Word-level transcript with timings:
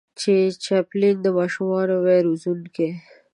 چې 0.19 0.33
چاپلين 0.65 1.15
د 1.21 1.27
ماشومانو 1.37 1.95
وای 2.03 2.19
روزونکی 2.27 2.89